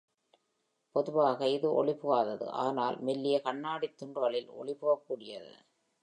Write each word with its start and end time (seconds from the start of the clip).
பொதுவாக 0.95 1.47
இது 1.47 1.67
ஒளிபுகாதது, 1.83 2.47
ஆனால் 2.63 2.97
மெல்லிய 2.99 3.37
கண்ணாடித்துண்டுகளில் 3.43 4.49
ஒளி 4.51 4.73
புகக்கூடியது. 4.73 5.51